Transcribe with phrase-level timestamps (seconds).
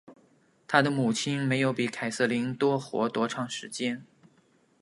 [0.67, 4.03] 她的母亲没有比凯瑟琳多活多长时间。